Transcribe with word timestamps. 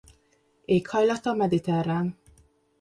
Éghajlata 0.65 1.33
mediterrán. 1.33 2.17